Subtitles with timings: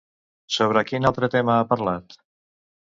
[0.55, 2.21] Sobre quin altre tema ha parlat?